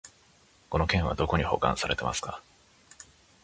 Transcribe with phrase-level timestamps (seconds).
[0.71, 2.41] この件はどこに保管されてますか？